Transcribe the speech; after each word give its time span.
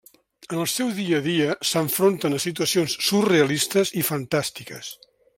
En 0.45 0.53
el 0.61 0.65
seu 0.75 0.87
dia 0.99 1.17
a 1.21 1.23
dia, 1.25 1.55
s'enfronten 1.71 2.35
a 2.37 2.39
situacions 2.45 2.95
surrealistes 3.09 3.93
i 4.01 4.03
fantàstiques. 4.09 4.91